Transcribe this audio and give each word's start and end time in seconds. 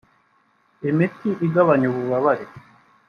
imiti 0.89 1.29
igabanya 1.47 1.87
ububabare 1.91 2.45